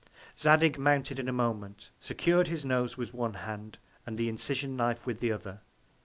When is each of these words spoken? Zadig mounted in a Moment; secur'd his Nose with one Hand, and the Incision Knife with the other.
Zadig 0.35 0.79
mounted 0.79 1.19
in 1.19 1.29
a 1.29 1.31
Moment; 1.31 1.91
secur'd 1.99 2.47
his 2.47 2.65
Nose 2.65 2.97
with 2.97 3.13
one 3.13 3.35
Hand, 3.35 3.77
and 4.03 4.17
the 4.17 4.29
Incision 4.29 4.75
Knife 4.75 5.05
with 5.05 5.19
the 5.19 5.31
other. 5.31 5.61